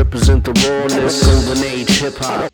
[0.00, 2.50] Represent the rawness, golden age hip hop.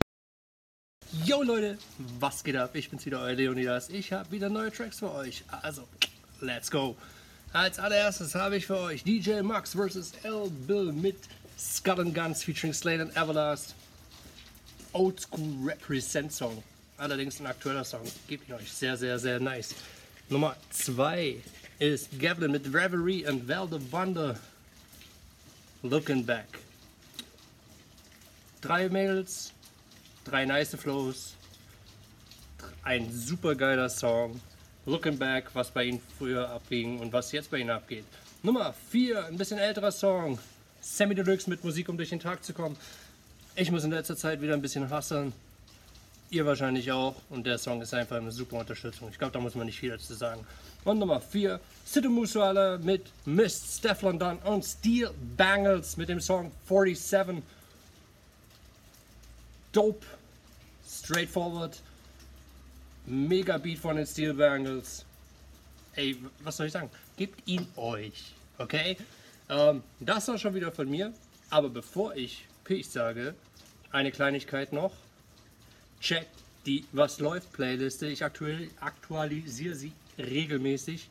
[1.25, 1.79] Yo Leute,
[2.19, 2.75] was geht ab?
[2.75, 3.89] Ich bin's wieder, euer Leonidas.
[3.89, 5.45] Ich habe wieder neue Tracks für euch.
[5.63, 5.87] Also,
[6.41, 6.97] let's go.
[7.53, 10.15] Als allererstes habe ich für euch DJ Max vs.
[10.25, 10.51] L.
[10.67, 11.19] Bill mit
[11.57, 13.77] Skull and Guns featuring Slade and Everlast.
[14.93, 16.65] Old School Represent Song.
[16.99, 18.03] Allerdings ein aktueller Song.
[18.27, 18.73] Gebe ich euch.
[18.73, 19.73] Sehr, sehr, sehr nice.
[20.29, 21.37] Nummer 2
[21.79, 24.37] ist Gavlin mit Reverie and Val the Wonder.
[25.85, 26.66] Looking Back.
[28.67, 29.53] Drei Mädels,
[30.25, 31.35] drei nice Flows,
[32.83, 34.41] ein super geiler Song.
[34.87, 38.05] Looking Back, was bei ihnen früher abging und was jetzt bei ihnen abgeht.
[38.43, 40.41] Nummer 4, ein bisschen älterer Song.
[40.81, 42.77] Sammy Deluxe mit Musik, um durch den Tag zu kommen.
[43.55, 45.33] Ich muss in letzter Zeit wieder ein bisschen hasseln.
[46.31, 47.15] Ihr wahrscheinlich auch.
[47.31, 49.11] Und der Song ist einfach eine super Unterstützung.
[49.13, 50.45] Ich glaube, da muss man nicht viel dazu sagen.
[50.83, 56.51] Und Nummer 4, Sidhu Musuala mit Mist, Stefan Dunn und Steel Bangles mit dem Song
[56.69, 57.45] 47.
[59.77, 60.07] Dope,
[60.89, 61.79] straightforward,
[63.05, 65.05] mega Beat von den Steel Bangles.
[65.95, 66.89] Ey, was soll ich sagen?
[67.19, 68.97] Gebt ihn euch, okay?
[69.51, 71.13] Ähm, das war schon wieder von mir.
[71.51, 73.35] Aber bevor ich Peace sage,
[73.91, 74.93] eine Kleinigkeit noch.
[76.01, 76.27] Check
[76.65, 78.07] die Was läuft Playliste.
[78.07, 81.11] Ich aktuell, aktualisiere sie regelmäßig.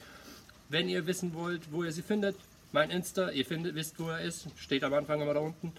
[0.69, 2.35] Wenn ihr wissen wollt, wo ihr sie findet,
[2.71, 5.71] mein Insta, ihr findet, wisst, wo er ist, steht am Anfang immer da unten.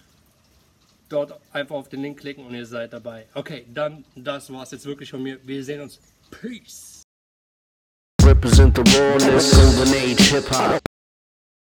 [1.09, 3.27] Dort einfach auf den Link klicken und ihr seid dabei.
[3.33, 5.39] Okay, dann das war's jetzt wirklich von mir.
[5.43, 5.99] Wir sehen uns.
[6.31, 7.03] Peace.